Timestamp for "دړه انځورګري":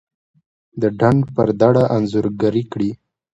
1.61-2.63